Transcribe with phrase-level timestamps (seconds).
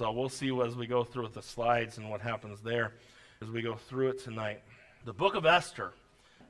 [0.00, 2.92] So we'll see as we go through with the slides and what happens there
[3.42, 4.62] as we go through it tonight.
[5.04, 5.92] The book of Esther.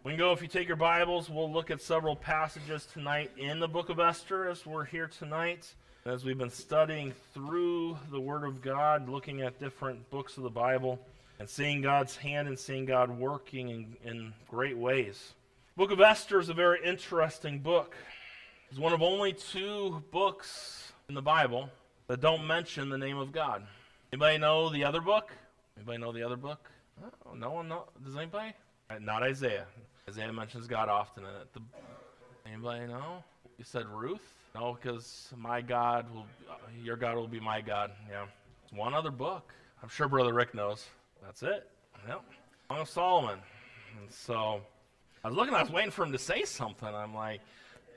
[0.05, 3.59] We can go, if you take your Bibles, we'll look at several passages tonight in
[3.59, 5.67] the book of Esther as we're here tonight.
[6.07, 10.51] As we've been studying through the Word of God, looking at different books of the
[10.51, 11.01] Bible,
[11.41, 15.33] and seeing God's hand and seeing God working in, in great ways.
[15.75, 17.97] book of Esther is a very interesting book.
[18.71, 21.71] It's one of only two books in the Bible
[22.09, 23.67] that don't mention the name of God.
[24.13, 25.33] Anybody know the other book?
[25.79, 26.71] Anybody know the other book?
[27.25, 27.85] Oh, no one know.
[28.05, 28.53] Does anybody?
[29.01, 29.65] Not Isaiah.
[30.07, 31.53] Isaiah mentions God often in it.
[31.55, 31.61] The,
[32.47, 33.25] anybody know?
[33.57, 34.35] You said Ruth?
[34.55, 36.27] No, because my God will,
[36.85, 37.93] your God will be my God.
[38.11, 38.27] Yeah.
[38.63, 39.55] It's one other book.
[39.83, 40.87] I'm sure Brother Rick knows.
[41.23, 41.69] That's it.
[42.09, 42.23] Yep.
[42.69, 43.39] Song of Solomon.
[44.01, 44.61] And so
[45.25, 46.89] I was looking, I was waiting for him to say something.
[46.89, 47.41] I'm like,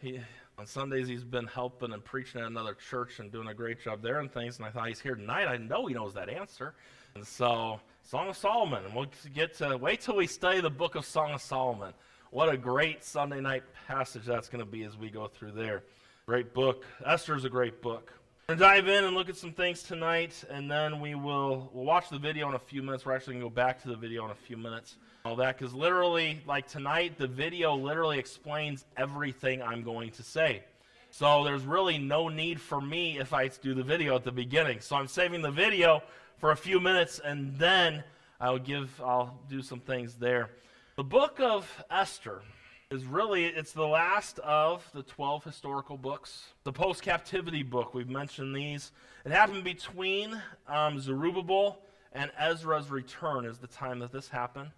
[0.02, 0.20] he,
[0.58, 4.02] on Sundays, he's been helping and preaching at another church and doing a great job
[4.02, 4.58] there and things.
[4.58, 5.48] And I thought he's here tonight.
[5.48, 6.74] I know he knows that answer.
[7.16, 8.84] And so, Song of Solomon.
[8.86, 11.94] And we'll get to wait till we study the book of Song of Solomon.
[12.32, 15.84] What a great Sunday night passage that's going to be as we go through there.
[16.26, 16.86] Great book.
[17.06, 18.12] Esther's a great book.
[18.50, 21.70] We're going to dive in and look at some things tonight, and then we will
[21.72, 23.06] we'll watch the video in a few minutes.
[23.06, 24.98] We're actually going to go back to the video in a few minutes.
[25.24, 30.62] All that, because literally, like tonight, the video literally explains everything I'm going to say.
[31.10, 34.82] So there's really no need for me if I do the video at the beginning.
[34.82, 36.04] So I'm saving the video
[36.36, 38.04] for a few minutes, and then
[38.42, 40.50] I'll give I'll do some things there.
[40.98, 42.42] The book of Esther
[42.92, 46.54] is really it's the last of the 12 historical books.
[46.64, 48.92] The post-captivity book we've mentioned these.
[49.26, 51.80] It happened between um, zerubbabel
[52.12, 54.70] and ezra's return is the time that this happened.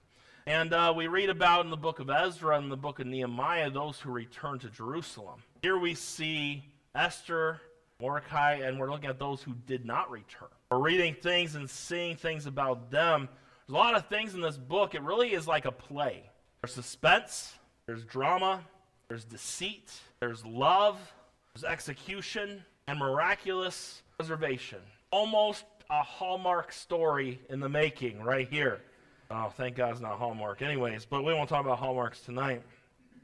[0.47, 3.69] And uh, we read about in the book of ezra and the book of nehemiah
[3.69, 5.41] those who returned to jerusalem.
[5.61, 7.59] Here we see esther
[7.99, 10.49] mordecai and we're looking at those who did not return.
[10.71, 13.27] We're reading things and seeing things about them.
[13.67, 14.95] There's a lot of things in this book.
[14.95, 16.29] It really is like a play.
[16.61, 17.53] There's suspense
[17.87, 18.61] there's drama,
[19.07, 20.97] there's deceit, there's love,
[21.53, 24.79] there's execution, and miraculous preservation.
[25.11, 28.81] Almost a Hallmark story in the making right here.
[29.29, 30.61] Oh, thank God it's not Hallmark.
[30.61, 32.63] Anyways, but we won't talk about Hallmarks tonight.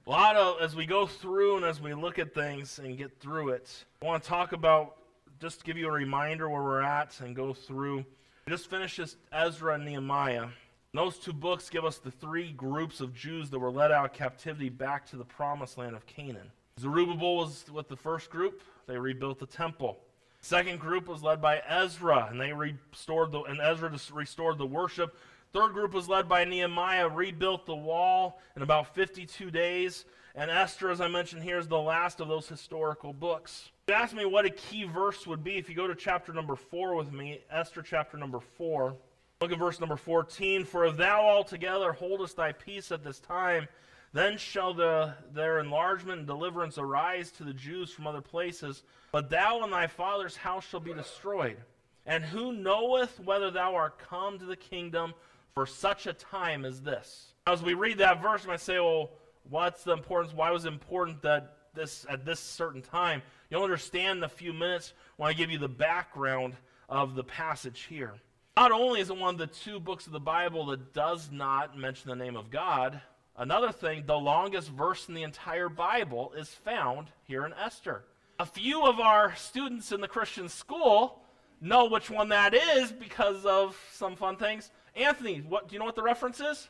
[0.07, 3.19] A lot of, as we go through and as we look at things and get
[3.19, 4.97] through it, I want to talk about,
[5.39, 7.97] just give you a reminder where we're at and go through.
[8.45, 8.99] We just finished
[9.31, 10.47] Ezra and Nehemiah.
[10.93, 14.13] Those two books give us the three groups of Jews that were led out of
[14.13, 16.51] captivity back to the promised land of Canaan.
[16.77, 19.99] Zerubbabel was with the first group, they rebuilt the temple.
[20.41, 25.15] Second group was led by Ezra, and they restored the and Ezra restored the worship.
[25.53, 30.03] Third group was led by Nehemiah, rebuilt the wall in about 52 days.
[30.35, 33.69] And Esther, as I mentioned here, is the last of those historical books.
[33.87, 35.57] If You ask me what a key verse would be.
[35.57, 38.97] If you go to chapter number four with me, Esther chapter number four.
[39.41, 40.65] Look at verse number 14.
[40.65, 43.67] For if thou altogether holdest thy peace at this time,
[44.13, 48.83] then shall the, their enlargement and deliverance arise to the Jews from other places.
[49.11, 51.57] But thou and thy father's house shall be destroyed.
[52.05, 55.15] And who knoweth whether thou art come to the kingdom
[55.55, 57.33] for such a time as this?
[57.47, 59.09] As we read that verse, I say, well,
[59.49, 60.35] what's the importance?
[60.35, 63.23] Why was it important that this at this certain time?
[63.49, 66.55] You'll understand in a few minutes when I give you the background
[66.89, 68.13] of the passage here.
[68.57, 71.77] Not only is it one of the two books of the Bible that does not
[71.77, 72.99] mention the name of God,
[73.37, 78.03] another thing, the longest verse in the entire Bible is found here in Esther.
[78.39, 81.21] A few of our students in the Christian school
[81.61, 84.69] know which one that is because of some fun things.
[84.97, 86.67] Anthony, what do you know what the reference is?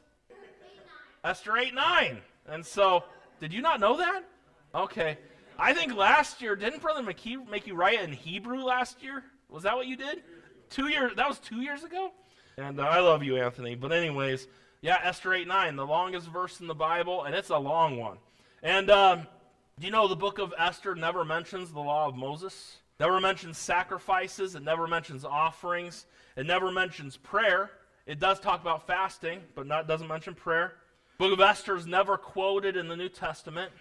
[1.23, 2.17] Esther 8 9.
[2.47, 3.03] And so,
[3.39, 4.23] did you not know that?
[4.75, 5.17] Okay.
[5.57, 9.23] I think last year, didn't Brother McKee make you write it in Hebrew last year?
[9.49, 10.21] Was that what you did?
[10.71, 11.11] Two years.
[11.17, 12.11] That was two years ago.
[12.57, 13.75] And uh, I love you, Anthony.
[13.75, 14.47] But anyways,
[14.81, 18.17] yeah, Esther eight nine, the longest verse in the Bible, and it's a long one.
[18.63, 19.27] And um,
[19.79, 22.77] do you know the book of Esther never mentions the law of Moses?
[23.01, 24.55] Never mentions sacrifices.
[24.55, 26.05] It never mentions offerings.
[26.37, 27.71] It never mentions prayer.
[28.05, 30.75] It does talk about fasting, but not doesn't mention prayer.
[31.17, 33.71] Book of Esther is never quoted in the New Testament.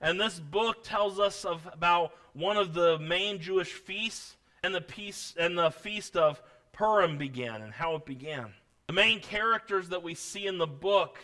[0.00, 4.80] And this book tells us of about one of the main Jewish feasts and the
[4.80, 6.42] peace and the feast of
[6.72, 8.52] Purim began and how it began.
[8.88, 11.18] The main characters that we see in the book,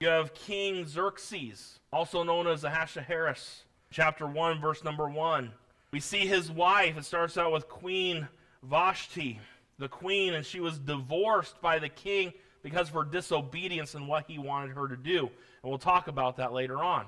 [0.00, 5.52] you have King Xerxes, also known as Ahasuerus, chapter 1, verse number 1.
[5.92, 6.96] We see his wife.
[6.96, 8.26] It starts out with Queen
[8.62, 9.40] Vashti,
[9.78, 14.24] the queen, and she was divorced by the king because of her disobedience and what
[14.28, 15.20] he wanted her to do.
[15.20, 17.06] And we'll talk about that later on.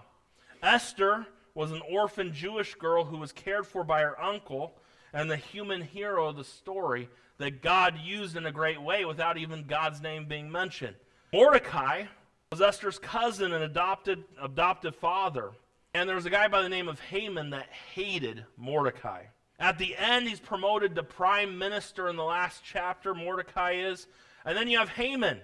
[0.63, 4.75] Esther was an orphan Jewish girl who was cared for by her uncle
[5.15, 7.09] and the human hero of the story
[7.39, 10.97] that God used in a great way without even God's name being mentioned.
[11.33, 12.05] Mordecai
[12.51, 15.53] was Esther's cousin and adopted adoptive father.
[15.95, 19.23] And there was a guy by the name of Haman that hated Mordecai.
[19.61, 24.09] At the end, he's promoted to prime minister in the last chapter, Mordecai is.
[24.45, 25.41] And then you have Haman,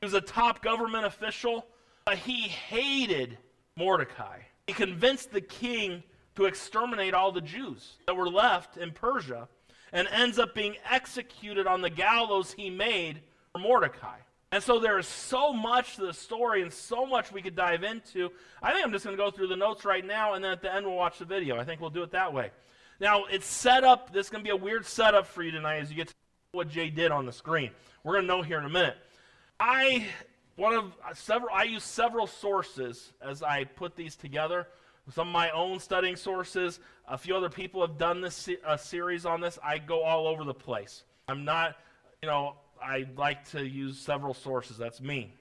[0.00, 1.64] who's a top government official,
[2.04, 3.38] but he hated
[3.76, 4.40] Mordecai.
[4.66, 6.02] He convinced the king
[6.36, 9.48] to exterminate all the Jews that were left in Persia
[9.92, 13.20] and ends up being executed on the gallows he made
[13.52, 14.16] for Mordecai.
[14.50, 17.84] And so there is so much to the story and so much we could dive
[17.84, 18.30] into.
[18.62, 20.60] I think I'm just going to go through the notes right now, and then at
[20.60, 21.58] the end we'll watch the video.
[21.58, 22.50] I think we'll do it that way.
[23.00, 24.12] Now, it's set up.
[24.12, 26.14] This is going to be a weird setup for you tonight as you get to
[26.52, 27.70] what Jay did on the screen.
[28.04, 28.96] We're going to know here in a minute.
[29.58, 30.06] I
[30.56, 31.50] one of several.
[31.54, 34.66] I use several sources as I put these together
[35.10, 36.80] some of my own studying sources.
[37.08, 39.58] A few other people have done this series on this.
[39.62, 41.04] I go all over the place.
[41.28, 41.76] I'm not,
[42.22, 44.76] you know, I like to use several sources.
[44.76, 45.34] That's me.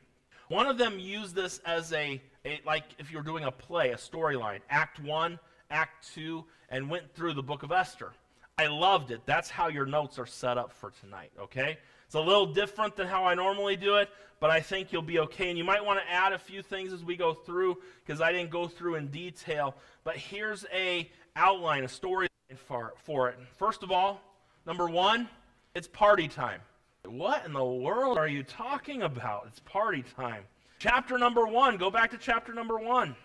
[0.48, 3.96] One of them used this as a, a like if you're doing a play, a
[3.96, 8.12] storyline, Act One, Act Two, and went through the Book of Esther.
[8.58, 9.22] I loved it.
[9.25, 11.31] That's how your notes are set up for tonight.
[11.40, 11.78] Okay.
[12.12, 14.10] It's a little different than how I normally do it,
[14.42, 15.48] but I think you'll be okay.
[15.48, 18.34] And you might want to add a few things as we go through because I
[18.34, 19.75] didn't go through in detail.
[20.04, 22.28] But here's a outline, a story
[22.68, 23.40] for, for it.
[23.58, 24.19] First of all,
[24.66, 25.30] number one,
[25.74, 26.60] it's party time.
[27.06, 29.46] What in the world are you talking about?
[29.48, 30.44] It's party time.
[30.80, 33.16] Chapter number one, go back to chapter number one.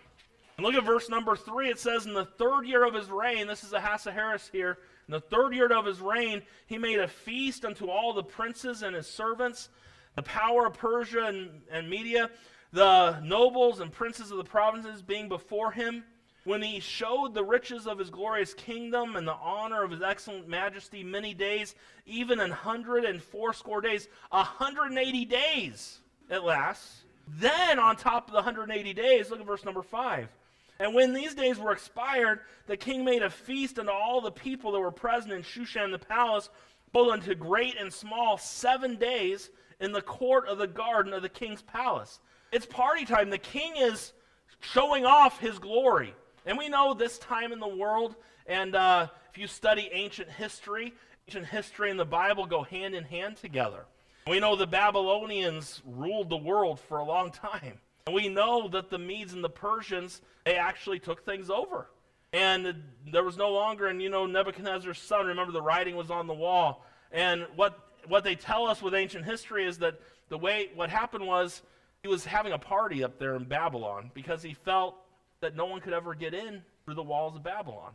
[0.55, 1.67] And look at verse number three.
[1.67, 5.21] It says, In the third year of his reign, this is Ahasuerus here, in the
[5.21, 9.07] third year of his reign, he made a feast unto all the princes and his
[9.07, 9.69] servants,
[10.15, 12.29] the power of Persia and, and Media,
[12.73, 16.03] the nobles and princes of the provinces being before him.
[16.43, 20.47] When he showed the riches of his glorious kingdom and the honor of his excellent
[20.47, 21.75] majesty many days,
[22.05, 25.99] even an hundred and fourscore days, a hundred and eighty days
[26.29, 27.03] it lasts.
[27.27, 30.29] Then, on top of the 180 days, look at verse number 5.
[30.79, 34.71] And when these days were expired, the king made a feast unto all the people
[34.71, 36.49] that were present in Shushan the palace,
[36.91, 41.29] both unto great and small, seven days in the court of the garden of the
[41.29, 42.19] king's palace.
[42.51, 43.29] It's party time.
[43.29, 44.13] The king is
[44.59, 46.13] showing off his glory.
[46.45, 48.15] And we know this time in the world,
[48.45, 50.93] and uh, if you study ancient history,
[51.27, 53.85] ancient history and the Bible go hand in hand together.
[54.27, 57.79] We know the Babylonians ruled the world for a long time.
[58.07, 61.89] And we know that the Medes and the Persians, they actually took things over.
[62.31, 66.25] And there was no longer, and you know, Nebuchadnezzar's son, remember the writing was on
[66.25, 66.85] the wall.
[67.11, 67.77] And what,
[68.07, 69.99] what they tell us with ancient history is that
[70.29, 71.61] the way, what happened was
[72.01, 74.95] he was having a party up there in Babylon because he felt
[75.41, 77.91] that no one could ever get in through the walls of Babylon.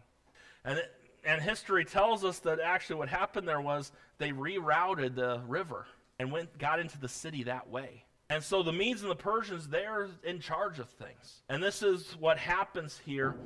[0.66, 0.82] And,
[1.24, 5.86] and history tells us that actually what happened there was they rerouted the river
[6.18, 8.04] and went, got into the city that way.
[8.32, 11.42] And so the Medes and the Persians, they're in charge of things.
[11.50, 13.36] And this is what happens here.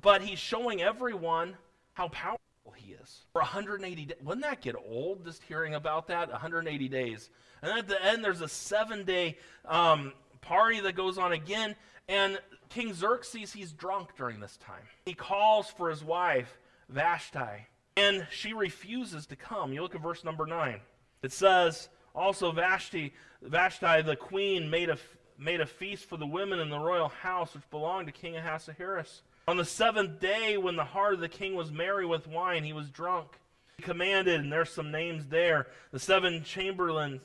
[0.00, 1.56] But he's showing everyone
[1.92, 2.40] how powerful
[2.74, 3.20] he is.
[3.32, 4.16] For 180 days.
[4.20, 6.28] Wouldn't that get old just hearing about that?
[6.28, 7.30] 180 days.
[7.62, 11.76] And then at the end, there's a seven day um, party that goes on again.
[12.08, 12.36] And
[12.68, 14.82] King Xerxes, he's drunk during this time.
[15.04, 16.58] He calls for his wife,
[16.88, 19.72] Vashti, and she refuses to come.
[19.72, 20.80] You look at verse number 9.
[21.22, 24.98] It says, also, Vashti, Vashti the queen, made a,
[25.38, 29.22] made a feast for the women in the royal house which belonged to King Ahasuerus.
[29.48, 32.72] On the seventh day, when the heart of the king was merry with wine, he
[32.72, 33.28] was drunk.
[33.76, 37.20] He commanded, and there's some names there, the seven chamberlains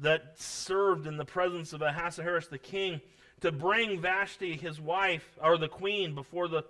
[0.00, 3.00] that served in the presence of Ahasuerus the king,
[3.40, 6.64] to bring Vashti, his wife, or the queen, before the,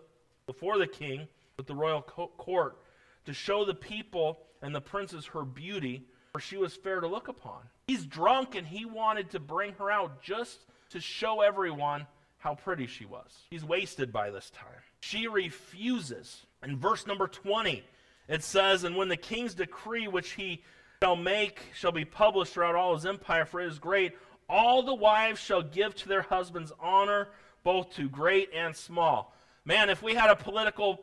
[0.46, 2.78] before the king with the royal court,
[3.26, 7.28] to show the people and the princes her beauty for she was fair to look
[7.28, 7.60] upon.
[7.86, 10.60] He's drunk and he wanted to bring her out just
[10.90, 12.06] to show everyone
[12.38, 13.44] how pretty she was.
[13.50, 14.68] He's wasted by this time.
[15.00, 16.46] She refuses.
[16.62, 17.82] In verse number 20,
[18.28, 20.62] it says, And when the king's decree which he
[21.02, 24.12] shall make shall be published throughout all his empire, for it is great,
[24.48, 27.28] all the wives shall give to their husbands honor,
[27.62, 29.34] both to great and small.
[29.64, 31.00] Man, if we had a political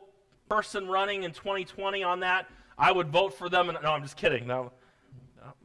[0.48, 3.68] person running in 2020 on that, I would vote for them.
[3.68, 4.46] And, no, I'm just kidding.
[4.46, 4.72] No,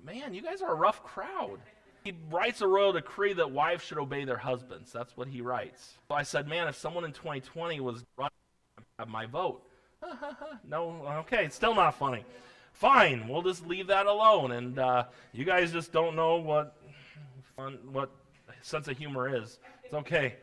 [0.04, 1.60] man, you guys are a rough crowd.
[2.04, 4.92] He writes a royal decree that wives should obey their husbands.
[4.92, 5.98] That's what he writes.
[6.10, 8.32] So I said, man, if someone in 2020 was running,
[9.00, 9.64] have my vote.
[10.68, 12.26] no, okay, it's still not funny.
[12.74, 14.52] Fine, we'll just leave that alone.
[14.52, 16.76] And uh, you guys just don't know what
[17.58, 18.10] on what
[18.62, 19.60] sense of humor is.
[19.86, 20.36] It's okay.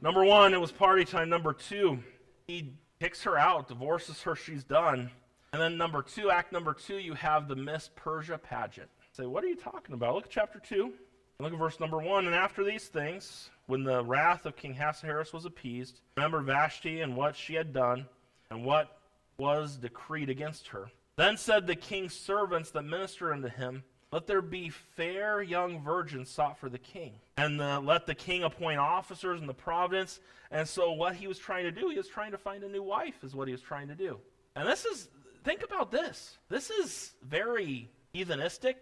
[0.00, 1.28] Number one, it was party time.
[1.28, 1.98] Number two,
[2.46, 5.10] he kicks her out, divorces her, she's done.
[5.54, 8.88] And then number two, act number two, you have the Miss Persia pageant.
[9.12, 10.16] Say, what are you talking about?
[10.16, 10.94] Look at chapter two.
[11.38, 12.26] Look at verse number one.
[12.26, 17.14] And after these things, when the wrath of King Ahasuerus was appeased, remember Vashti and
[17.16, 18.06] what she had done,
[18.50, 18.98] and what
[19.38, 20.90] was decreed against her.
[21.14, 26.30] Then said the king's servants that minister unto him, Let there be fair young virgins
[26.30, 30.18] sought for the king, and the, let the king appoint officers in the province.
[30.50, 32.82] And so, what he was trying to do, he was trying to find a new
[32.82, 34.18] wife, is what he was trying to do.
[34.56, 35.08] And this is,
[35.44, 36.38] think about this.
[36.48, 38.74] This is very heathenistic,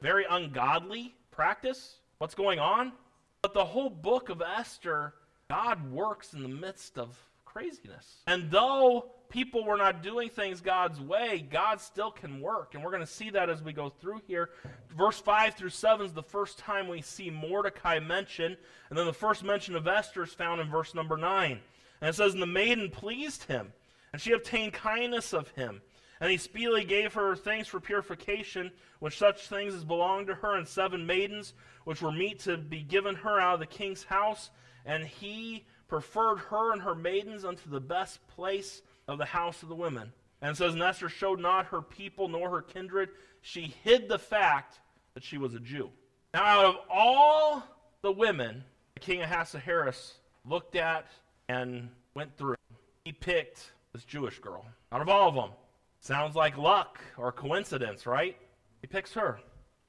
[0.00, 1.96] very ungodly practice.
[2.18, 2.92] What's going on?
[3.42, 5.14] But the whole book of Esther,
[5.48, 8.22] God works in the midst of craziness.
[8.26, 12.74] And though people were not doing things God's way, God still can work.
[12.74, 14.50] And we're going to see that as we go through here.
[14.96, 18.56] Verse 5 through 7 is the first time we see Mordecai mentioned.
[18.90, 21.60] And then the first mention of Esther is found in verse number 9.
[22.00, 23.72] And it says, And the maiden pleased him,
[24.12, 25.80] and she obtained kindness of him.
[26.20, 30.56] And he speedily gave her things for purification, which such things as belonged to her,
[30.56, 34.50] and seven maidens, which were meet to be given her out of the king's house.
[34.84, 39.68] And he preferred her and her maidens unto the best place of the house of
[39.68, 40.12] the women.
[40.42, 43.10] And says, And Esther showed not her people nor her kindred.
[43.40, 44.78] She hid the fact
[45.14, 45.90] that she was a Jew.
[46.34, 47.62] Now, out of all
[48.02, 51.06] the women the king Ahasuerus looked at
[51.48, 52.56] and went through,
[53.04, 54.66] he picked this Jewish girl.
[54.92, 55.50] Out of all of them.
[56.00, 58.36] Sounds like luck or coincidence, right?
[58.80, 59.40] He picks her.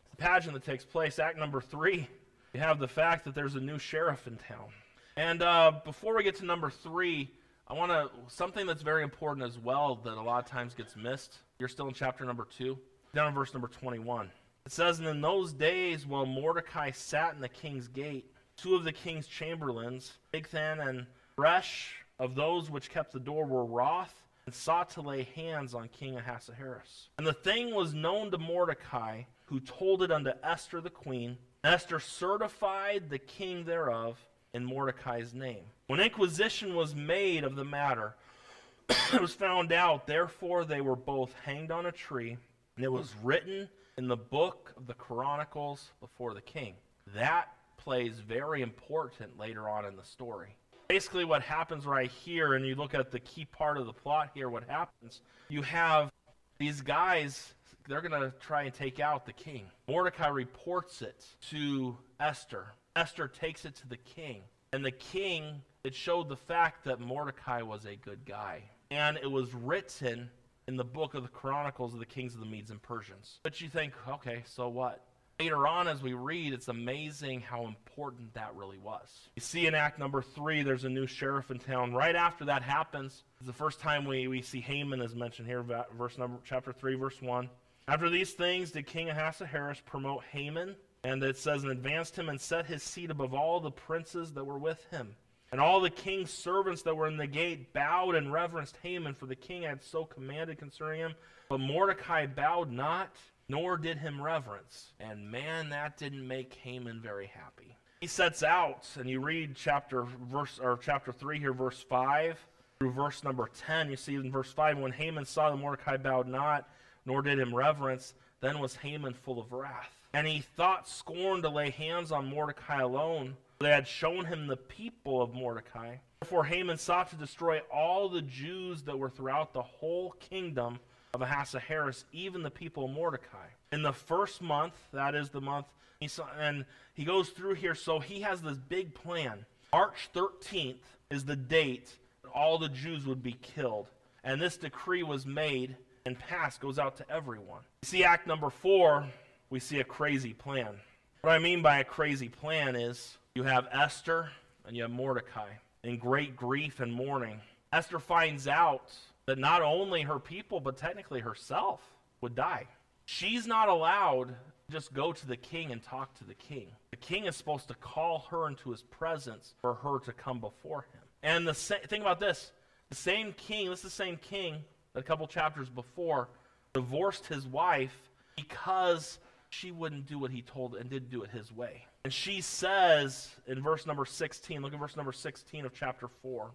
[0.01, 1.20] It's the pageant that takes place.
[1.20, 2.08] Act number three,
[2.54, 4.70] you have the fact that there's a new sheriff in town.
[5.16, 7.32] And uh, before we get to number three,
[7.68, 10.96] I want to, something that's very important as well that a lot of times gets
[10.96, 11.38] missed.
[11.60, 12.80] You're still in chapter number two,
[13.13, 14.32] down in verse number 21.
[14.66, 18.84] It says, And in those days, while Mordecai sat in the king's gate, two of
[18.84, 21.06] the king's chamberlains, Bigthan and
[21.38, 24.13] Teresh, of those which kept the door, were wroth
[24.50, 27.10] and sought to lay hands on King Ahasuerus.
[27.20, 31.38] And the thing was known to Mordecai, who told it unto Esther the queen.
[31.63, 34.18] Esther certified the king thereof
[34.56, 35.65] in Mordecai's name.
[35.86, 38.15] When inquisition was made of the matter,
[39.13, 42.36] it was found out, therefore they were both hanged on a tree,
[42.75, 46.74] and it was written in the book of the Chronicles before the king.
[47.13, 50.56] That plays very important later on in the story
[50.89, 54.31] basically what happens right here, and you look at the key part of the plot
[54.34, 56.12] here, what happens, you have
[56.58, 57.53] these guys,
[57.88, 59.65] they're going to try and take out the king.
[59.88, 62.65] Mordecai reports it to Esther.
[62.96, 64.41] Esther takes it to the king.
[64.74, 68.63] And the king, it showed the fact that Mordecai was a good guy.
[68.91, 70.29] And it was written
[70.67, 73.39] in the book of the Chronicles of the kings of the Medes and Persians.
[73.43, 75.05] But you think, okay, so what?
[75.39, 79.29] Later on as we read, it's amazing how important that really was.
[79.36, 81.93] You see in Act number three, there's a new sheriff in town.
[81.93, 85.63] Right after that happens, it's the first time we, we see Haman is mentioned here,
[85.98, 87.50] verse number chapter three, verse one.
[87.88, 90.75] After these things, did King Ahasuerus promote Haman?
[91.05, 94.43] And it says, and advanced him and set his seat above all the princes that
[94.43, 95.15] were with him.
[95.53, 99.25] And all the king's servants that were in the gate bowed and reverenced Haman, for
[99.25, 101.15] the king had so commanded concerning him.
[101.48, 103.15] But Mordecai bowed not
[103.50, 104.94] nor did him reverence.
[105.00, 107.75] And man, that didn't make Haman very happy.
[108.00, 112.39] He sets out, and you read chapter verse or chapter three here, verse five
[112.79, 113.89] through verse number ten.
[113.89, 116.70] You see in verse five, when Haman saw that Mordecai bowed not,
[117.06, 119.91] nor did him reverence, then was Haman full of wrath.
[120.13, 123.36] And he thought scorn to lay hands on Mordecai alone.
[123.60, 125.98] They had shown him the people of Mordecai.
[126.22, 130.79] Therefore Haman sought to destroy all the Jews that were throughout the whole kingdom
[131.13, 133.48] of Ahasuerus, even the people of Mordecai.
[133.72, 135.66] In the first month, that is the month,
[136.00, 139.46] he saw, and he goes through here, so he has this big plan.
[139.74, 140.78] March 13th
[141.10, 143.88] is the date that all the Jews would be killed.
[144.24, 145.75] And this decree was made
[146.06, 147.62] and passed, goes out to everyone.
[147.84, 149.06] You see, act number four,
[149.50, 150.75] we see a crazy plan.
[151.22, 154.30] What I mean by a crazy plan is you have Esther
[154.66, 155.50] and you have Mordecai
[155.84, 157.39] in great grief and mourning.
[157.72, 158.92] Esther finds out
[159.30, 161.82] that not only her people, but technically herself
[162.20, 162.66] would die.
[163.06, 166.66] She's not allowed to just go to the king and talk to the king.
[166.90, 170.88] The king is supposed to call her into his presence for her to come before
[170.92, 171.02] him.
[171.22, 172.52] And the sa- thing about this,
[172.90, 176.30] the same king, this is the same king that a couple chapters before
[176.74, 179.20] divorced his wife because
[179.52, 181.86] she wouldn't do what he told and didn't do it his way.
[182.04, 186.50] And she says in verse number 16, look at verse number 16 of chapter 4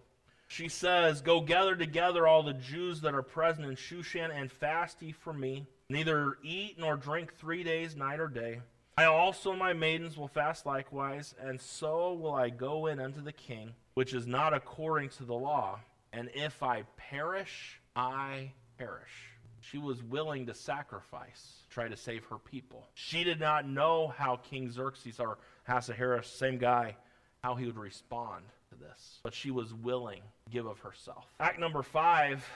[0.47, 5.01] she says, Go gather together all the Jews that are present in Shushan and fast
[5.01, 5.65] ye for me.
[5.89, 8.61] Neither eat nor drink three days, night or day.
[8.97, 13.33] I also my maidens will fast likewise, and so will I go in unto the
[13.33, 15.79] king, which is not according to the law.
[16.13, 19.31] And if I perish, I perish.
[19.59, 22.87] She was willing to sacrifice, try to save her people.
[22.93, 26.95] She did not know how King Xerxes or Ahasuerus, same guy,
[27.43, 28.45] how he would respond
[28.75, 29.19] to this.
[29.23, 31.25] But she was willing to give of herself.
[31.39, 32.47] Act number five,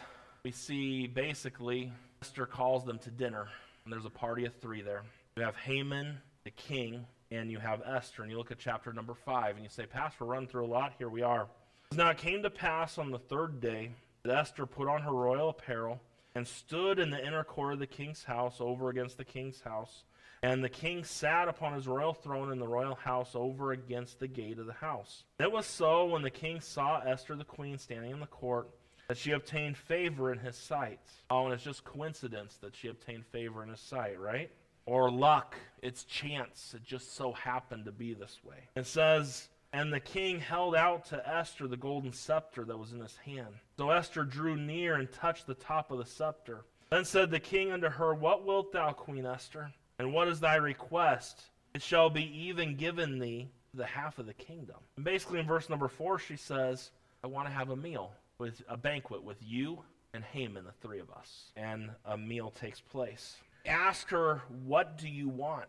[0.44, 3.48] we see basically Esther calls them to dinner.
[3.86, 5.04] And there's a party of three there.
[5.38, 8.24] You have Haman, the king, and you have Esther.
[8.24, 10.94] And you look at chapter number five, and you say, Pastor, run through a lot.
[10.98, 11.48] Here we are.
[11.94, 13.92] Now it came to pass on the third day
[14.24, 16.00] that Esther put on her royal apparel
[16.36, 20.04] and stood in the inner court of the king's house over against the king's house.
[20.41, 24.27] And the king sat upon his royal throne in the royal house over against the
[24.27, 25.24] gate of the house.
[25.39, 28.69] It was so when the king saw Esther the queen standing in the court
[29.10, 31.00] that she obtained favor in his sight.
[31.29, 34.51] Oh, and it's just coincidence that she obtained favor in his sight, right?
[34.86, 35.55] Or luck.
[35.81, 36.74] It's chance.
[36.75, 38.69] It just so happened to be this way.
[38.75, 43.01] It says, And the king held out to Esther the golden scepter that was in
[43.01, 43.55] his hand.
[43.77, 46.65] So Esther drew near and touched the top of the scepter.
[46.91, 49.72] Then said the king unto her, What wilt thou, Queen Esther?
[50.00, 51.41] And what is thy request?
[51.75, 54.77] It shall be even given thee the half of the kingdom.
[54.96, 56.91] And basically, in verse number four, she says,
[57.24, 61.00] I want to have a meal with a banquet with you and Haman, the three
[61.00, 61.51] of us.
[61.56, 63.36] And a meal takes place.
[63.65, 65.68] Ask her, What do you want?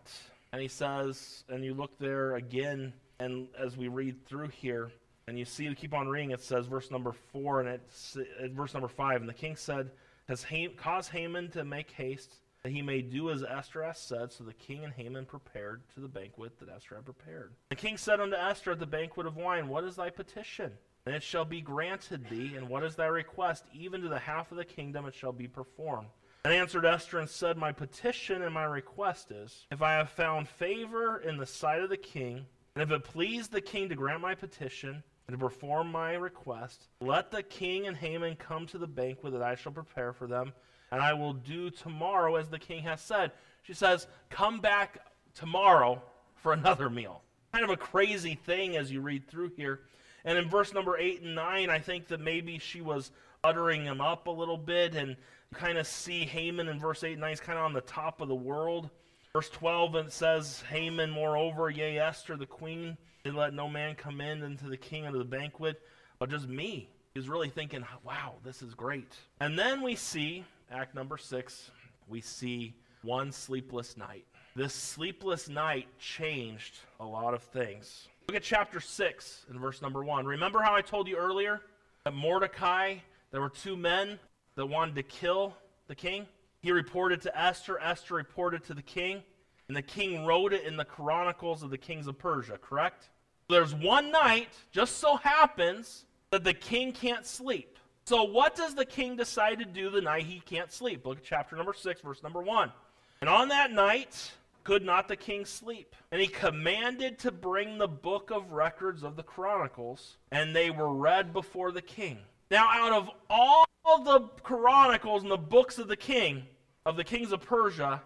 [0.52, 4.90] And he says, and you look there again, and as we read through here,
[5.28, 8.18] and you see, keep on reading, it says, verse number four, and it's
[8.52, 9.20] verse number five.
[9.20, 9.90] And the king said,
[10.28, 14.32] Has Ham- caused Haman to make haste, that he may do as Esther said.
[14.32, 17.54] So the king and Haman prepared to the banquet that Esther had prepared.
[17.70, 20.72] The king said unto Esther at the banquet of wine, What is thy petition?
[21.06, 22.54] and it shall be granted thee.
[22.56, 23.64] And what is thy request?
[23.72, 26.08] Even to the half of the kingdom it shall be performed.
[26.44, 30.48] And answered Esther and said, My petition and my request is, if I have found
[30.48, 34.20] favor in the sight of the king, and if it please the king to grant
[34.20, 38.86] my petition and to perform my request, let the king and Haman come to the
[38.86, 40.52] banquet that I shall prepare for them,
[40.92, 43.32] and I will do tomorrow as the king has said.
[43.62, 44.98] She says, Come back
[45.34, 46.02] tomorrow
[46.36, 47.22] for another meal.
[47.52, 49.80] Kind of a crazy thing as you read through here.
[50.24, 53.10] And in verse number 8 and 9, I think that maybe she was
[53.42, 54.94] uttering him up a little bit.
[54.94, 57.72] And you kind of see Haman in verse 8 and 9 is kind of on
[57.72, 58.90] the top of the world.
[59.32, 63.94] Verse 12, and it says, Haman, moreover, yea, Esther, the queen, did let no man
[63.94, 65.80] come in into the king unto the banquet,
[66.18, 66.90] but just me.
[67.14, 69.14] He's really thinking, wow, this is great.
[69.40, 71.71] And then we see, act number 6,
[72.09, 74.25] we see one sleepless night.
[74.54, 78.09] This sleepless night changed a lot of things.
[78.28, 80.26] Look at chapter 6 and verse number 1.
[80.26, 81.61] Remember how I told you earlier
[82.04, 82.97] that Mordecai,
[83.33, 84.19] there were two men
[84.56, 85.56] that wanted to kill
[85.89, 86.26] the king?
[86.61, 89.23] He reported to Esther, Esther reported to the king,
[89.69, 93.09] and the king wrote it in the Chronicles of the Kings of Persia, correct?
[93.49, 97.78] There's one night, just so happens, that the king can't sleep.
[98.10, 101.06] So, what does the king decide to do the night he can't sleep?
[101.06, 102.73] Look at chapter number 6, verse number 1.
[103.20, 104.32] And on that night,
[104.64, 105.94] could not the king sleep?
[106.10, 110.92] And he commanded to bring the book of records of the Chronicles, and they were
[110.92, 112.18] read before the king.
[112.50, 113.64] Now, out of all
[114.02, 116.42] the Chronicles and the books of the king,
[116.84, 118.02] of the kings of Persia,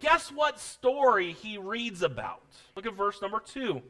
[0.00, 2.40] guess what story he reads about?
[2.74, 3.82] Look at verse number two.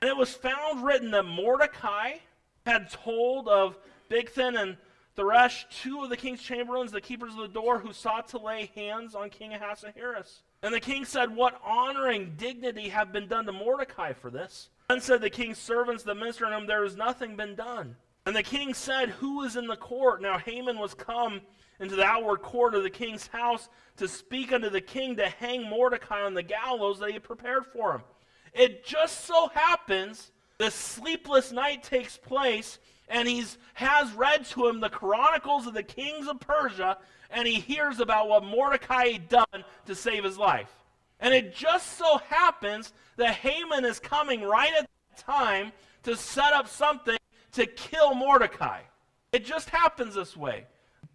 [0.00, 2.18] And it was found written that Mordecai
[2.64, 3.76] had told of
[4.08, 4.76] Bigthan and
[5.16, 8.70] Teresh, two of the king's chamberlains, the keepers of the door, who sought to lay
[8.74, 10.42] hands on King Ahasuerus.
[10.62, 14.70] And the king said, What honor and dignity have been done to Mordecai for this?
[14.88, 17.96] Then said the king's servants, the minister, and him, There has nothing been done.
[18.24, 20.22] And the king said, Who is in the court?
[20.22, 21.40] Now Haman was come
[21.80, 25.68] into the outward court of the king's house to speak unto the king to hang
[25.68, 28.02] Mordecai on the gallows that he had prepared for him.
[28.54, 34.80] It just so happens the sleepless night takes place, and he has read to him
[34.80, 36.98] the chronicles of the kings of Persia,
[37.30, 40.70] and he hears about what Mordecai had done to save his life.
[41.20, 46.52] And it just so happens that Haman is coming right at the time to set
[46.52, 47.18] up something
[47.52, 48.80] to kill Mordecai.
[49.32, 50.66] It just happens this way.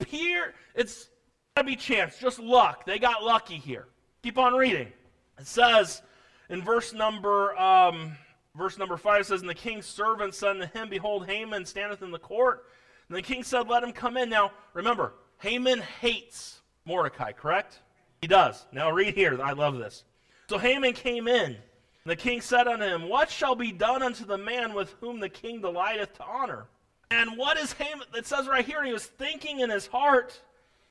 [0.08, 1.10] Here, it's
[1.56, 2.86] gotta be chance, just luck.
[2.86, 3.88] They got lucky here.
[4.24, 4.92] Keep on reading.
[5.40, 6.02] It says
[6.50, 8.16] in verse number um,
[8.58, 12.12] verse number five says, "And the king's servant said unto him, Behold, Haman standeth in
[12.12, 12.66] the court."
[13.10, 14.30] And the king said, Let him come in.
[14.30, 17.80] Now, remember, Haman hates Mordecai, correct?
[18.22, 18.66] He does.
[18.72, 19.40] Now read here.
[19.42, 20.04] I love this.
[20.50, 21.52] So Haman came in.
[21.56, 25.20] And the king said unto him, What shall be done unto the man with whom
[25.20, 26.66] the king delighteth to honor?
[27.12, 28.08] And what is Haman?
[28.16, 30.42] It says right here, he was thinking in his heart,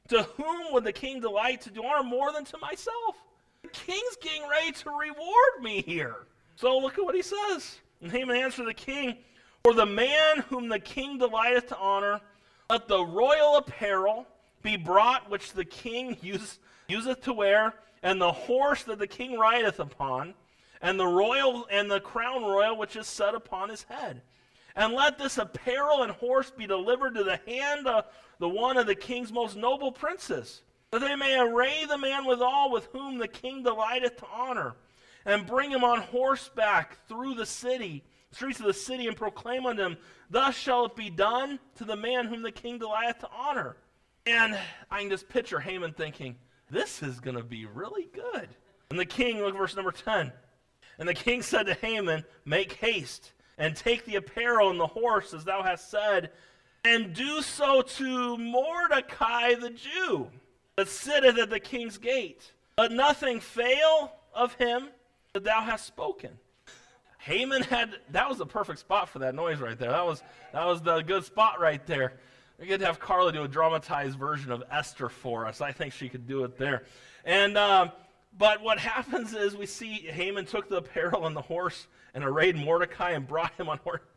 [0.08, 3.16] To whom would the king delight to do honor more than to myself?
[3.62, 6.26] The king's getting ready to reward me here.
[6.56, 7.78] So look at what he says.
[8.00, 9.18] And Haman answered the king,
[9.62, 12.20] For the man whom the king delighteth to honor,
[12.68, 14.26] let the royal apparel
[14.62, 19.38] be brought which the king use, useth to wear, and the horse that the king
[19.38, 20.34] rideth upon,
[20.82, 24.22] and the royal and the crown royal which is set upon his head.
[24.74, 28.04] And let this apparel and horse be delivered to the hand of
[28.38, 32.70] the one of the king's most noble princes, that they may array the man withal
[32.70, 34.74] with whom the king delighteth to honor,
[35.26, 39.82] and bring him on horseback through the city, streets of the city, and proclaim unto
[39.82, 39.96] him,
[40.30, 43.76] Thus shall it be done to the man whom the king delighteth to honor.
[44.24, 44.58] And
[44.90, 46.36] I can just picture Haman thinking,
[46.70, 48.48] This is going to be really good.
[48.90, 50.32] And the king, look verse number 10.
[50.98, 55.34] And the king said to Haman, Make haste, and take the apparel and the horse,
[55.34, 56.30] as thou hast said,
[56.84, 60.30] and do so to Mordecai the Jew,
[60.76, 62.52] that sitteth at the king's gate.
[62.78, 64.90] Let nothing fail of him
[65.36, 66.30] that thou hast spoken.
[67.18, 69.90] Haman had that was the perfect spot for that noise right there.
[69.90, 70.22] That was
[70.54, 72.14] that was the good spot right there.
[72.58, 75.60] We could have Carla do a dramatized version of Esther for us.
[75.60, 76.84] I think she could do it there.
[77.26, 77.92] And um,
[78.38, 82.56] but what happens is we see Haman took the apparel and the horse and arrayed
[82.56, 84.00] Mordecai and brought him on horse.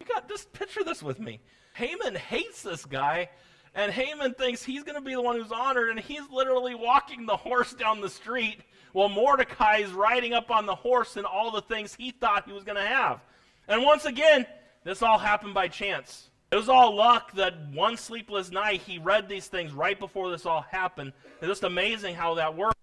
[0.00, 1.40] You got just picture this with me.
[1.74, 3.28] Haman hates this guy,
[3.74, 7.26] and Haman thinks he's going to be the one who's honored, and he's literally walking
[7.26, 8.60] the horse down the street
[8.92, 12.52] while Mordecai is riding up on the horse and all the things he thought he
[12.52, 13.20] was going to have.
[13.68, 14.46] And once again,
[14.82, 16.30] this all happened by chance.
[16.50, 20.46] It was all luck that one sleepless night he read these things right before this
[20.46, 21.12] all happened.
[21.40, 22.76] It's just amazing how that worked.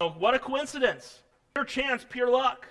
[0.00, 1.20] What a coincidence.
[1.54, 2.66] Pure chance, pure luck.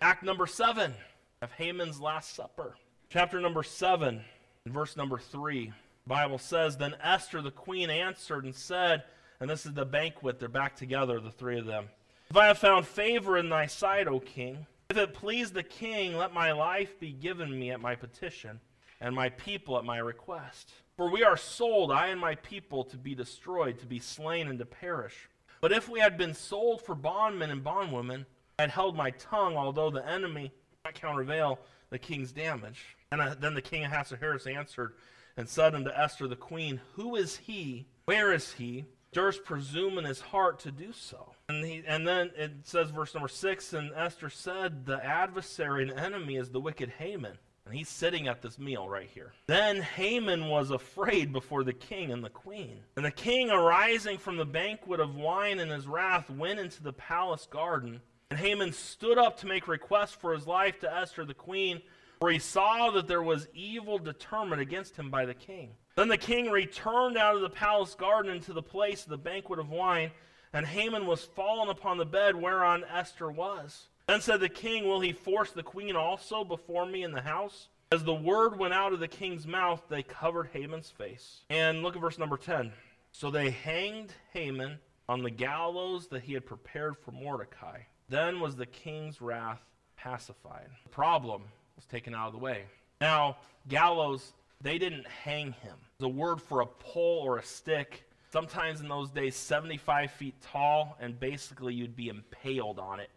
[0.00, 0.94] Act number seven
[1.42, 2.76] of Haman's Last Supper.
[3.10, 4.24] Chapter number seven,
[4.64, 5.72] verse number three.
[6.06, 9.04] Bible says, Then Esther the queen answered and said,
[9.40, 11.88] and this is the banquet, they're back together, the three of them.
[12.30, 16.16] If I have found favor in thy sight, O king, if it please the king,
[16.16, 18.60] let my life be given me at my petition,
[19.00, 20.72] and my people at my request.
[20.96, 24.58] For we are sold, I and my people, to be destroyed, to be slain, and
[24.58, 25.28] to perish.
[25.60, 28.24] But if we had been sold for bondmen and bondwomen,
[28.58, 30.52] I had held my tongue, although the enemy
[30.84, 31.58] might countervail
[31.90, 32.96] the king's damage.
[33.12, 34.94] And uh, then the king of Ahasuerus answered
[35.36, 37.86] and said unto Esther the queen, Who is he?
[38.04, 38.84] Where is he?
[39.12, 41.32] Durst presume in his heart to do so.
[41.48, 45.98] And, he, and then it says, verse number six, and Esther said, The adversary and
[45.98, 47.38] enemy is the wicked Haman.
[47.64, 49.32] And he's sitting at this meal right here.
[49.48, 52.78] Then Haman was afraid before the king and the queen.
[52.94, 56.92] And the king, arising from the banquet of wine in his wrath, went into the
[56.92, 58.00] palace garden.
[58.30, 61.80] And Haman stood up to make request for his life to Esther the queen,
[62.18, 65.70] for he saw that there was evil determined against him by the king.
[65.96, 69.58] Then the king returned out of the palace garden into the place of the banquet
[69.58, 70.10] of wine,
[70.52, 73.88] and Haman was fallen upon the bed whereon Esther was.
[74.06, 77.68] Then said the king, Will he force the queen also before me in the house?
[77.92, 81.42] As the word went out of the king's mouth, they covered Haman's face.
[81.50, 82.72] And look at verse number 10.
[83.12, 87.78] So they hanged Haman on the gallows that he had prepared for Mordecai.
[88.08, 89.62] Then was the king's wrath
[89.96, 90.68] pacified.
[90.82, 91.42] The problem
[91.76, 92.64] was taken out of the way.
[93.00, 93.36] Now,
[93.68, 95.76] gallows, they didn't hang him.
[95.98, 100.96] The word for a pole or a stick, sometimes in those days 75 feet tall,
[101.00, 103.10] and basically you'd be impaled on it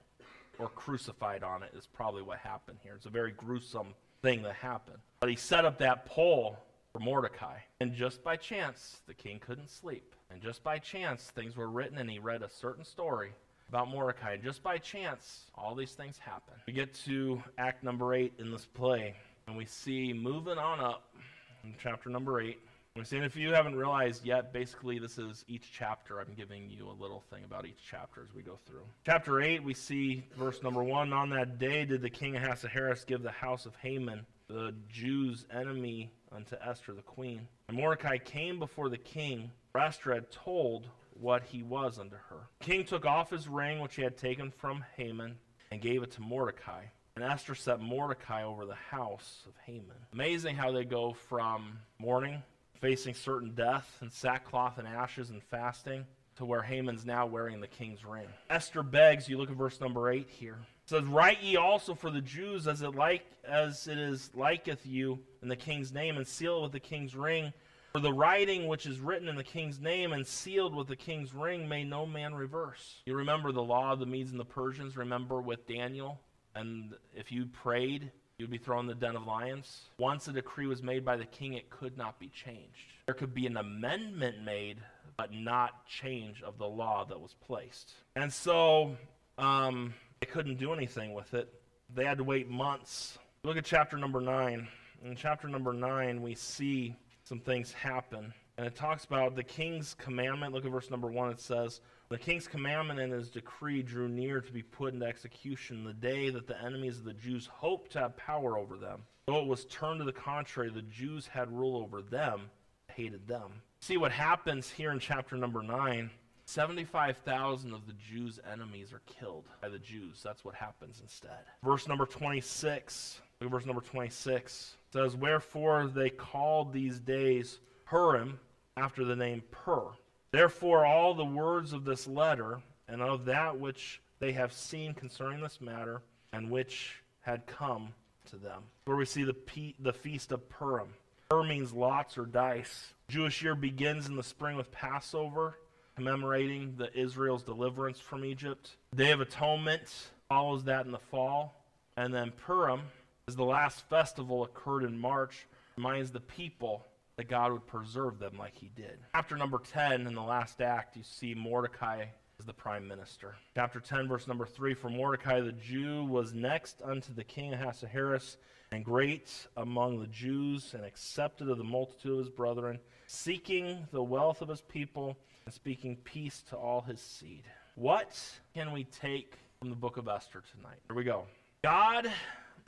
[0.60, 2.94] or crucified on it is probably what happened here.
[2.96, 5.00] It's a very gruesome thing that happened.
[5.22, 6.58] But he set up that pole
[6.92, 7.60] for Mordecai.
[7.80, 10.16] And just by chance, the king couldn't sleep.
[10.30, 13.32] And just by chance, things were written and he read a certain story
[13.70, 14.36] about Mordecai.
[14.38, 16.56] Just by chance, all these things happen.
[16.68, 19.16] We get to act number eight in this play,
[19.48, 21.16] and we see moving on up
[21.64, 22.60] in chapter number eight.
[22.96, 26.20] We're seeing if you haven't realized yet, basically this is each chapter.
[26.20, 28.82] I'm giving you a little thing about each chapter as we go through.
[29.06, 31.14] Chapter 8, we see verse number 1.
[31.14, 36.12] On that day did the king Ahasuerus give the house of Haman, the Jews' enemy,
[36.32, 37.48] unto Esther the queen.
[37.70, 40.88] And Mordecai came before the king, for Esther had told
[41.20, 42.48] what he was unto her.
[42.60, 45.36] The king took off his ring, which he had taken from Haman,
[45.72, 46.84] and gave it to Mordecai.
[47.16, 49.98] And Esther set Mordecai over the house of Haman.
[50.14, 52.42] Amazing how they go from mourning
[52.80, 56.06] facing certain death and sackcloth and ashes and fasting
[56.38, 58.28] to where Haman's now wearing the king's ring.
[58.50, 60.58] Esther begs, you look at verse number 8 here.
[60.86, 65.20] Says, Write ye also for the Jews as it like as it is liketh you
[65.42, 67.54] in the king's name, and seal it with the king's ring.
[67.94, 71.34] For the writing which is written in the king's name and sealed with the king's
[71.34, 73.02] ring may no man reverse.
[73.06, 76.20] You remember the law of the Medes and the Persians, remember with Daniel?
[76.54, 79.86] And if you prayed, you would be thrown in the den of lions.
[79.98, 82.94] Once a decree was made by the king, it could not be changed.
[83.08, 84.78] There could be an amendment made,
[85.18, 87.92] but not change of the law that was placed.
[88.16, 88.96] And so
[89.40, 91.52] um, they couldn't do anything with it.
[91.96, 93.18] They had to wait months.
[93.44, 94.68] Look at chapter number 9.
[95.04, 96.96] In chapter number 9, we see
[97.30, 98.34] some things happen.
[98.58, 100.52] And it talks about the king's commandment.
[100.52, 101.30] Look at verse number 1.
[101.30, 105.84] It says, The king's commandment and his decree drew near to be put into execution
[105.84, 109.04] the day that the enemies of the Jews hoped to have power over them.
[109.28, 112.50] Though it was turned to the contrary, the Jews had rule over them,
[112.92, 113.62] hated them.
[113.82, 116.10] See what happens here in chapter number 9
[116.48, 120.22] 75,000 of the Jews' enemies are killed by the Jews.
[120.24, 121.46] That's what happens instead.
[121.64, 123.22] Verse number 26.
[123.40, 124.78] Look at verse number 26.
[124.92, 128.40] Says, Wherefore they called these days Purim,
[128.78, 129.88] after the name Pur.
[130.32, 135.42] Therefore, all the words of this letter, and of that which they have seen concerning
[135.42, 136.02] this matter,
[136.34, 137.94] and which had come
[138.30, 138.64] to them.
[138.86, 139.36] Where we see the,
[139.80, 140.90] the feast of Purim.
[141.30, 142.94] Pur means lots or dice.
[143.10, 145.58] Jewish year begins in the spring with Passover
[145.96, 148.78] commemorating the Israel's deliverance from Egypt.
[148.96, 151.66] Day of Atonement follows that in the fall.
[151.98, 152.82] And then Purim
[153.30, 155.46] is the last festival occurred in March,
[155.78, 158.98] reminds the people that God would preserve them like he did.
[159.14, 162.06] Chapter number 10 in the last act, you see Mordecai
[162.40, 163.36] as the prime minister.
[163.54, 168.38] Chapter 10, verse number 3 For Mordecai the Jew was next unto the king Ahasuerus,
[168.72, 174.02] and great among the Jews, and accepted of the multitude of his brethren, seeking the
[174.02, 175.16] wealth of his people
[175.46, 177.44] and speaking peace to all his seed.
[177.76, 178.20] What
[178.56, 180.80] can we take from the book of Esther tonight?
[180.88, 181.26] Here we go.
[181.64, 182.12] God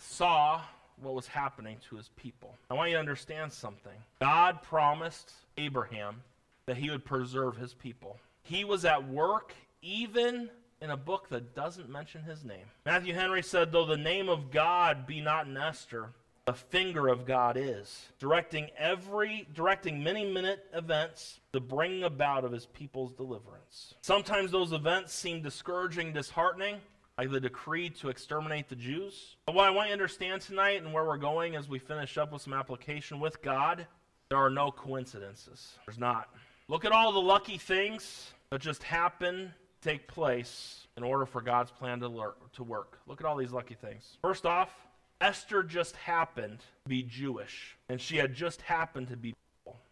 [0.02, 0.62] saw
[1.02, 2.56] what was happening to his people.
[2.70, 3.94] I want you to understand something.
[4.20, 6.22] God promised Abraham
[6.66, 8.20] that he would preserve his people.
[8.44, 10.50] He was at work even
[10.82, 12.66] in a book that doesn't mention his name.
[12.86, 16.10] Matthew Henry said, Though the name of God be not in Esther,
[16.46, 22.52] the finger of God is, directing every directing many minute events, the bringing about of
[22.52, 23.94] his people's deliverance.
[24.02, 26.78] Sometimes those events seem discouraging, disheartening,
[27.22, 29.36] like the decree to exterminate the Jews.
[29.46, 32.18] But what I want you to understand tonight and where we're going as we finish
[32.18, 33.86] up with some application with God,
[34.30, 35.74] there are no coincidences.
[35.86, 36.30] There's not.
[36.68, 39.54] Look at all the lucky things that just happen,
[39.84, 42.98] take place in order for God's plan to, to work.
[43.06, 44.18] Look at all these lucky things.
[44.24, 44.72] First off,
[45.20, 49.36] Esther just happened to be Jewish, and she had just happened to be.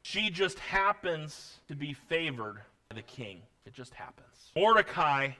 [0.01, 2.55] She just happens to be favored
[2.89, 3.43] by the king.
[3.67, 4.51] It just happens.
[4.55, 5.33] Mordecai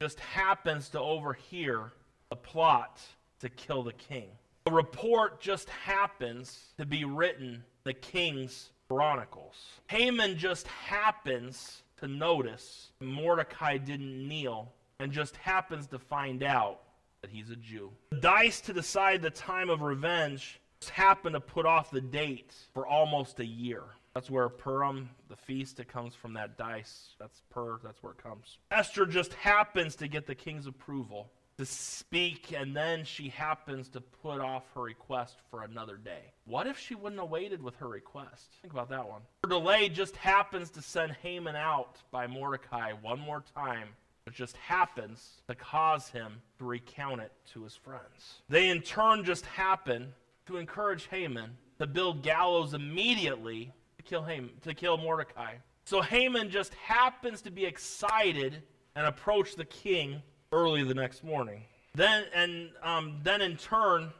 [0.00, 1.92] just happens to overhear
[2.30, 3.00] a plot
[3.38, 4.28] to kill the king.
[4.66, 9.56] A report just happens to be written the king's chronicles.
[9.88, 16.80] Haman just happens to notice Mordecai didn't kneel and just happens to find out
[17.20, 17.90] that he's a Jew.
[18.10, 22.54] The dice to decide the time of revenge just happened to put off the date
[22.72, 23.82] for almost a year.
[24.14, 27.14] That's where Purim, the feast, it comes from that dice.
[27.18, 28.58] That's Pur, that's where it comes.
[28.70, 34.00] Esther just happens to get the king's approval to speak, and then she happens to
[34.00, 36.32] put off her request for another day.
[36.44, 38.56] What if she wouldn't have waited with her request?
[38.62, 39.20] Think about that one.
[39.44, 43.88] Her delay just happens to send Haman out by Mordecai one more time
[44.26, 48.42] it just happens to cause him to recount it to his friends.
[48.48, 50.12] They in turn just happen
[50.46, 55.54] to encourage Haman to build gallows immediately to kill Haman, to kill Mordecai.
[55.84, 58.62] So Haman just happens to be excited
[58.96, 61.62] and approach the king early the next morning.
[61.94, 64.10] Then and um, then in turn,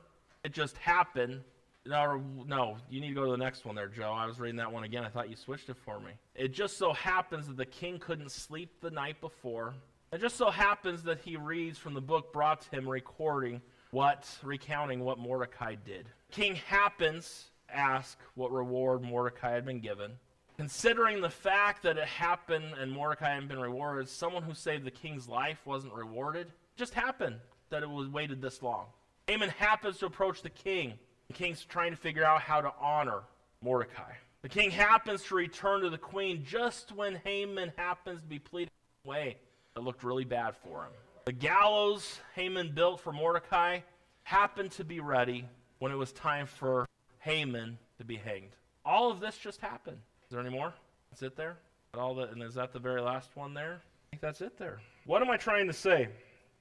[0.44, 1.42] it just happened
[1.86, 4.12] no, no, you need to go to the next one there, Joe.
[4.12, 5.02] I was reading that one again.
[5.02, 6.12] I thought you switched it for me.
[6.34, 9.74] It just so happens that the king couldn't sleep the night before.
[10.12, 13.62] It just so happens that he reads from the book brought to him recording
[13.92, 16.06] what, recounting what Mordecai did.
[16.30, 20.12] King happens ask what reward Mordecai had been given.
[20.56, 24.90] Considering the fact that it happened and Mordecai hadn't been rewarded, someone who saved the
[24.90, 26.48] king's life wasn't rewarded.
[26.48, 27.36] It just happened
[27.70, 28.86] that it was waited this long.
[29.26, 30.98] Haman happens to approach the king
[31.30, 33.20] the king's trying to figure out how to honor
[33.62, 34.14] Mordecai.
[34.42, 38.72] The king happens to return to the queen just when Haman happens to be pleading
[39.04, 39.36] away.
[39.76, 40.90] It looked really bad for him.
[41.26, 43.78] The gallows Haman built for Mordecai
[44.24, 45.46] happened to be ready
[45.78, 46.84] when it was time for
[47.20, 48.56] Haman to be hanged.
[48.84, 49.98] All of this just happened.
[50.24, 50.74] Is there any more?
[51.10, 51.56] That's it there?
[51.94, 53.80] All the, and is that the very last one there?
[53.82, 54.80] I think that's it there.
[55.06, 56.08] What am I trying to say?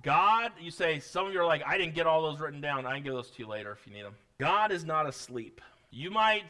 [0.02, 2.86] God, you say, some of you are like, I didn't get all those written down.
[2.86, 4.16] I can give those to you later if you need them.
[4.40, 5.62] God is not asleep.
[5.92, 6.44] You might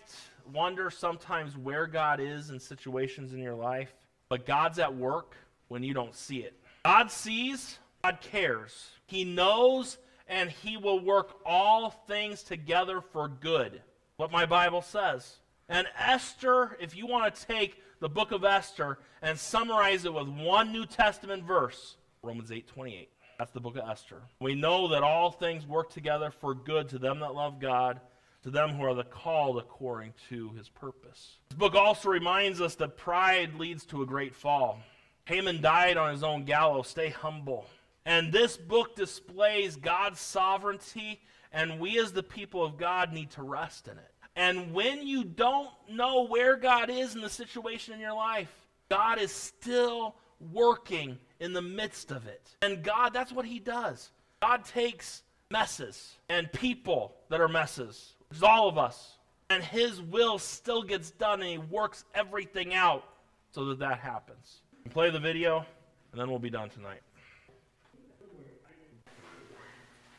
[0.54, 3.94] wonder sometimes where God is in situations in your life,
[4.28, 5.36] but God's at work
[5.68, 6.54] when you don't see it.
[6.86, 8.90] God sees, God cares.
[9.08, 13.82] He knows, and He will work all things together for good.
[14.20, 15.38] What my Bible says.
[15.70, 20.28] And Esther, if you want to take the book of Esther and summarize it with
[20.28, 23.08] one New Testament verse, Romans 8:28.
[23.38, 24.22] That's the book of Esther.
[24.42, 28.02] We know that all things work together for good to them that love God,
[28.44, 31.38] to them who are the called according to his purpose.
[31.48, 34.82] This book also reminds us that pride leads to a great fall.
[35.28, 36.90] Haman died on his own gallows.
[36.90, 37.68] Stay humble.
[38.06, 43.44] And this book displays God's sovereignty, and we as the people of God need to
[43.44, 44.12] rest in it.
[44.36, 48.52] And when you don't know where God is in the situation in your life,
[48.90, 50.16] God is still
[50.52, 52.56] working in the midst of it.
[52.62, 54.12] And God, that's what He does.
[54.42, 59.18] God takes messes and people that are messes, which is all of us,
[59.50, 63.04] and His will still gets done, and He works everything out
[63.52, 64.62] so that that happens.
[64.92, 65.66] Play the video,
[66.12, 67.02] and then we'll be done tonight.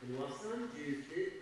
[0.09, 1.40] Listen to